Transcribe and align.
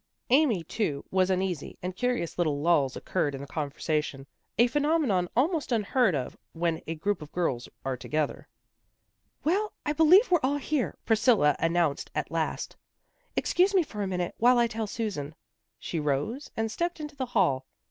Amy, 0.31 0.63
too, 0.63 1.05
was 1.11 1.29
uneasy, 1.29 1.77
and 1.83 1.95
curious 1.95 2.35
little 2.39 2.59
lulls 2.59 2.95
occurred 2.95 3.35
in 3.35 3.41
the 3.41 3.45
conversation, 3.45 4.25
a 4.57 4.65
phenomenon 4.65 5.29
almost 5.35 5.71
unheard 5.71 6.15
of 6.15 6.35
when 6.53 6.81
a 6.87 6.95
group 6.95 7.21
of 7.21 7.31
girls 7.31 7.69
are 7.85 7.95
together." 7.95 8.47
Well, 9.43 9.73
I 9.85 9.93
believe 9.93 10.31
we're 10.31 10.39
all 10.41 10.57
here," 10.57 10.97
Priscilla 11.05 11.55
announced 11.59 12.09
at 12.15 12.31
last." 12.31 12.75
Excuse 13.37 13.75
me 13.75 13.83
for 13.83 14.01
a 14.01 14.07
minute, 14.07 14.33
while 14.39 14.57
I 14.57 14.65
tell 14.65 14.87
Susan." 14.87 15.35
She 15.77 15.99
rose 15.99 16.49
and 16.57 16.71
stepped 16.71 16.99
into 16.99 17.15
the 17.15 17.27
hall. 17.37 17.67